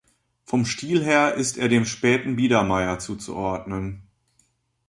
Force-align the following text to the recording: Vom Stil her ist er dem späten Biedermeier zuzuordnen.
Vom 0.45 0.65
Stil 0.65 1.03
her 1.03 1.35
ist 1.35 1.59
er 1.59 1.69
dem 1.69 1.85
späten 1.85 2.35
Biedermeier 2.35 2.97
zuzuordnen. 2.97 4.01